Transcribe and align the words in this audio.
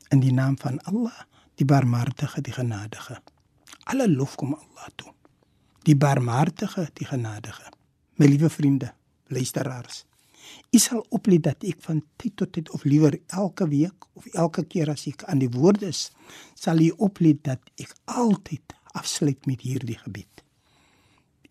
In 0.09 0.19
die 0.19 0.31
naam 0.33 0.55
van 0.57 0.79
Allah, 0.89 1.13
die 1.55 1.65
Barmhartige, 1.65 2.41
die 2.41 2.53
Genadige. 2.53 3.21
Alle 3.83 4.07
lof 4.07 4.35
kom 4.35 4.53
Allah 4.55 4.87
toe. 4.95 5.11
Die 5.83 5.95
Barmhartige, 5.95 6.89
die 6.93 7.05
Genadige. 7.05 7.69
My 8.15 8.25
liewe 8.25 8.49
vriende, 8.49 8.93
luisteraars. 9.28 10.04
U 10.74 10.78
sal 10.78 11.04
oplet 11.14 11.42
dat 11.46 11.64
ek 11.64 11.80
van 11.86 12.02
tyd 12.20 12.36
tot 12.36 12.52
tyd 12.52 12.70
of 12.76 12.84
liewer 12.84 13.16
elke 13.26 13.68
week 13.68 14.08
of 14.18 14.26
elke 14.34 14.64
keer 14.68 14.90
as 14.92 15.06
ek 15.10 15.24
aan 15.30 15.40
die 15.42 15.50
woord 15.50 15.82
is, 15.82 16.10
sal 16.54 16.80
u 16.82 16.90
oplet 17.06 17.40
dat 17.46 17.62
ek 17.80 17.94
altyd 18.04 18.74
afsluit 18.94 19.46
met 19.46 19.64
hierdie 19.64 19.98
gebed. 19.98 20.42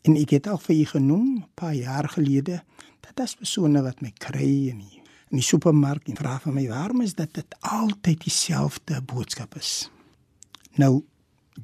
En 0.04 0.18
ek 0.20 0.36
het 0.36 0.48
al 0.52 0.60
vir 0.60 0.76
u 0.76 0.86
genoem 0.86 1.28
'n 1.38 1.48
paar 1.56 1.74
jaar 1.74 2.10
gelede 2.10 2.64
dat 3.02 3.20
as 3.20 3.36
persone 3.36 3.82
wat 3.82 4.02
my 4.02 4.12
kry 4.12 4.70
in 4.70 4.80
die, 4.80 5.02
in 5.32 5.40
die 5.40 5.50
supermark 5.50 6.08
en 6.08 6.16
vra 6.16 6.40
van 6.40 6.54
my 6.54 6.68
waarom 6.68 7.02
is 7.02 7.14
dit 7.14 7.34
dit 7.34 7.56
altyd 7.60 8.20
dieselfde 8.24 9.02
boodskap 9.02 9.56
is. 9.56 9.90
Nou 10.76 11.04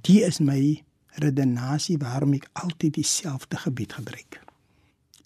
die 0.02 0.24
is 0.24 0.40
my 0.40 0.84
redenasie 1.20 1.98
waarom 1.98 2.34
ek 2.34 2.50
altyd 2.54 2.94
dieselfde 2.94 3.58
gebed 3.58 3.94
gebruik. 3.94 4.49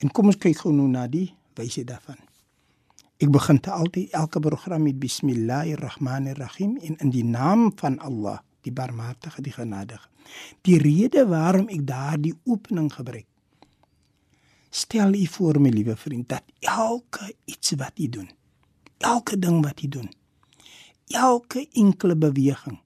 En 0.03 0.11
kom 0.11 0.27
ons 0.27 0.35
kyk 0.35 0.59
gou 0.65 0.73
nou 0.75 0.89
na 0.91 1.07
die 1.07 1.31
wyse 1.55 1.85
daarvan. 1.87 2.19
Ek 3.23 3.31
begin 3.31 3.55
te 3.63 3.71
altyd 3.71 4.11
elke 4.19 4.43
program 4.43 4.83
met 4.83 4.99
bismillahirrahmanirrahim 4.99 6.75
en 6.83 6.99
in 7.05 7.11
die 7.13 7.23
naam 7.23 7.71
van 7.79 7.95
Allah, 8.03 8.43
die 8.67 8.75
Barmhartige, 8.75 9.39
die 9.45 9.53
Genadige. 9.55 10.09
Die 10.67 10.75
rede 10.81 11.23
waarom 11.29 11.69
ek 11.71 11.85
daardie 11.87 12.33
opening 12.43 12.91
gebruik. 12.91 13.23
Stel 14.73 15.13
u 15.13 15.27
voor 15.29 15.61
my 15.61 15.69
liewe 15.69 15.93
vriend 15.95 16.29
dat 16.33 16.43
elke 16.59 17.35
iets 17.45 17.71
wat 17.77 17.99
u 17.99 18.09
doen, 18.09 18.29
elke 18.97 19.39
ding 19.39 19.63
wat 19.63 19.83
u 19.83 19.87
doen, 19.87 20.11
elke 21.07 21.67
enkele 21.71 22.15
beweging 22.17 22.79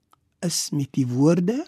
is 0.43 0.69
met 0.75 0.87
die 0.91 1.07
woorde 1.07 1.67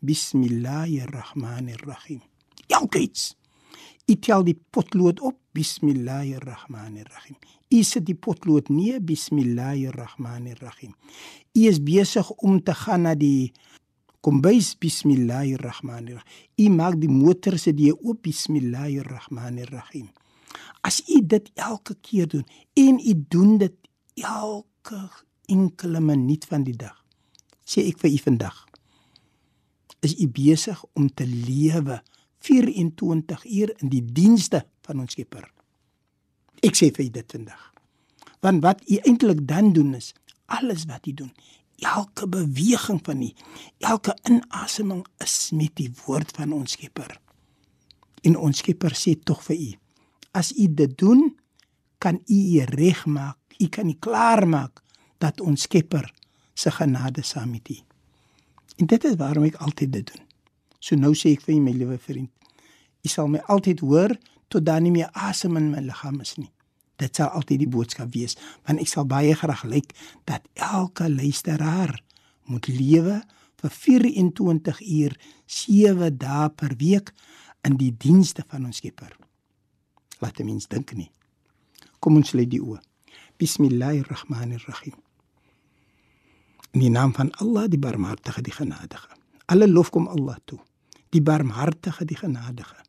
bismillahirrahmanirrahim. 0.00 2.22
Elke 2.66 2.98
iets. 3.02 3.36
U 4.06 4.14
tel 4.22 4.44
die 4.46 4.54
potlood 4.70 5.20
op 5.20 5.34
bismillahirrahmanirrahim. 5.56 7.38
U 7.74 7.82
sit 7.82 8.04
die 8.06 8.14
potlood 8.14 8.68
neer 8.70 9.00
bismillahirrahmanirrahim. 9.02 10.92
U 11.56 11.64
is 11.66 11.80
besig 11.82 12.30
om 12.38 12.60
te 12.62 12.74
gaan 12.84 13.02
na 13.08 13.16
die 13.18 13.50
kombuis 14.22 14.76
bismillahirrahmanirrahim. 14.78 16.38
U 16.62 16.68
maak 16.78 17.00
die 17.02 17.10
motor 17.10 17.58
se 17.58 17.74
deur 17.74 17.98
oop 17.98 18.22
bismillahirrahmanirrahim. 18.28 20.12
As 20.86 21.02
u 21.10 21.18
dit 21.26 21.50
elke 21.58 21.98
keer 21.98 22.30
doen 22.30 22.46
en 22.78 23.02
u 23.02 23.14
doen 23.28 23.58
dit 23.58 23.74
elke 24.22 25.02
enkele 25.50 26.00
minuut 26.00 26.46
van 26.46 26.62
die 26.62 26.78
dag, 26.78 26.94
sê 27.66 27.82
ek 27.90 27.98
vir 28.04 28.14
u 28.14 28.18
vandag, 28.22 28.66
is 30.06 30.14
u 30.22 30.30
besig 30.30 30.78
om 30.94 31.10
te 31.10 31.26
lewe 31.26 31.98
24 32.46 33.44
uur 33.44 33.72
in 33.82 33.90
die 33.90 34.04
dienste 34.04 34.62
van 34.86 35.02
ons 35.02 35.16
Skepper. 35.16 35.46
Ek 36.64 36.78
sê 36.78 36.92
vir 36.94 37.10
dit 37.12 37.34
vandag. 37.36 37.62
Want 38.44 38.62
wat 38.64 38.82
u 38.86 39.00
eintlik 39.02 39.42
dan 39.48 39.72
doen 39.74 39.94
is 39.98 40.12
alles 40.46 40.84
wat 40.86 41.06
u 41.10 41.12
doen, 41.12 41.32
elke 41.82 42.28
beweging 42.28 43.00
van 43.04 43.22
u, 43.22 43.30
elke 43.78 44.14
inaseming 44.30 45.02
is 45.24 45.50
met 45.50 45.74
die 45.76 45.90
woord 46.04 46.30
van 46.36 46.52
ons 46.52 46.76
Skepper. 46.76 47.18
En 48.22 48.38
ons 48.38 48.62
Skepper 48.62 48.94
sê 48.94 49.16
tog 49.18 49.42
vir 49.48 49.56
u, 49.56 49.72
as 50.38 50.52
u 50.54 50.68
dit 50.74 50.98
doen, 50.98 51.28
kan 51.98 52.20
u 52.26 52.38
u 52.56 52.64
regmaak, 52.70 53.38
u 53.58 53.68
kan 53.68 53.88
u 53.88 53.96
klaarmaak 53.98 54.82
dat 55.18 55.40
ons 55.40 55.66
Skepper 55.66 56.12
se 56.54 56.70
genade 56.70 57.22
saam 57.22 57.50
met 57.50 57.68
u. 57.68 57.76
En 58.76 58.86
dit 58.86 59.04
is 59.04 59.16
waarom 59.16 59.44
ek 59.48 59.60
altyd 59.64 59.92
dit 59.92 60.12
doen. 60.12 60.24
So 60.80 60.96
nou 60.96 61.14
sê 61.16 61.32
ek 61.36 61.44
vir 61.46 61.60
my 61.60 61.72
liewe 61.72 61.98
vriend, 61.98 62.30
u 63.06 63.08
sal 63.10 63.30
my 63.30 63.40
altyd 63.52 63.80
hoor 63.86 64.16
tot 64.50 64.66
dan 64.66 64.82
nie 64.86 64.94
meer 64.94 65.10
asem 65.14 65.56
in 65.58 65.70
my 65.70 65.82
liggaam 65.86 66.20
is 66.24 66.34
nie. 66.40 66.50
Dit 66.98 67.18
sal 67.18 67.30
altyd 67.36 67.60
die 67.62 67.70
boodskap 67.70 68.12
wees, 68.14 68.36
want 68.66 68.80
ek 68.82 68.90
sal 68.90 69.06
baie 69.08 69.34
graag 69.36 69.64
lyk 69.68 69.92
dat 70.28 70.46
elke 70.54 71.08
luisteraar 71.12 71.92
moet 72.50 72.68
lewe 72.72 73.20
vir 73.60 73.72
24 73.72 74.80
uur 74.80 75.16
7 75.46 76.10
dae 76.18 76.48
per 76.50 76.76
week 76.80 77.12
in 77.66 77.76
die 77.80 77.92
dienste 77.92 78.44
van 78.48 78.68
ons 78.68 78.80
Skepper. 78.80 79.12
Laat 80.20 80.40
'n 80.40 80.46
mens 80.46 80.68
dink 80.68 80.94
nie. 80.94 81.10
Kom 82.00 82.16
ons 82.16 82.32
lê 82.32 82.46
die 82.48 82.60
oë. 82.60 82.80
Bismillahirrahmanirrahim. 83.36 84.94
In 86.72 86.80
die 86.80 86.90
naam 86.90 87.12
van 87.14 87.30
Allah, 87.40 87.68
die 87.68 87.78
Barmhartige, 87.78 88.42
die 88.42 88.52
Genadige. 88.52 89.08
Alle 89.46 89.68
lof 89.68 89.90
kom 89.90 90.08
Allah 90.08 90.36
toe. 90.44 90.58
Die 91.10 91.20
Barmhartige, 91.20 92.04
die 92.04 92.16
Genadige 92.16 92.85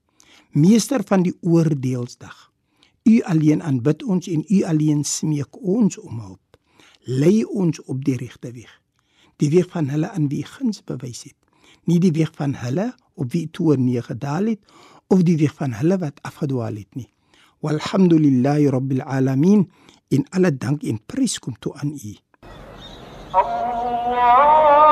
meester 0.58 1.04
van 1.06 1.24
die 1.24 1.36
oordeelsdag. 1.42 2.52
U 3.08 3.22
alleen 3.24 3.64
aanbid 3.64 4.04
ons 4.04 4.28
en 4.28 4.44
u 4.48 4.64
alleen 4.64 5.04
smeek 5.06 5.58
ons 5.62 5.98
om 5.98 6.20
hulp. 6.20 6.58
Lei 7.08 7.44
ons 7.46 7.80
op 7.84 8.04
die 8.04 8.18
regte 8.18 8.52
weg. 8.52 8.72
Die 9.38 9.50
weg 9.54 9.70
van 9.72 9.90
hulle 9.94 10.10
aan 10.10 10.28
wie 10.32 10.44
guns 10.46 10.82
bewys 10.84 11.24
het, 11.30 11.38
nie 11.86 12.00
die 12.04 12.12
weg 12.12 12.34
van 12.36 12.56
hulle 12.58 12.90
op 13.16 13.32
wie 13.32 13.46
toorn 13.54 13.86
neergedaal 13.86 14.50
het 14.52 14.60
of 15.14 15.22
die 15.24 15.38
weg 15.38 15.54
van 15.56 15.78
hulle 15.78 15.98
wat 16.02 16.20
afgedwaal 16.28 16.82
het 16.82 16.96
nie. 16.98 17.10
Walhamdulillahi 17.62 18.68
rabbil 18.74 19.02
alamin. 19.02 19.70
In 20.10 20.26
alle 20.30 20.52
dank 20.58 20.84
en 20.84 21.00
prys 21.06 21.40
kom 21.40 21.56
toe 21.60 21.74
aan 21.76 21.94
U. 21.96 22.14
Allah 23.32 24.87